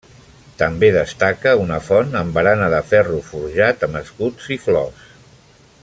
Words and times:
També 0.59 0.87
destaca 0.95 1.53
una 1.65 1.77
font 1.89 2.17
amb 2.21 2.35
barana 2.39 2.71
de 2.75 2.81
ferro 2.93 3.21
forjat 3.29 3.87
amb 3.89 4.01
escuts 4.01 4.49
i 4.57 4.59
flors. 4.65 5.07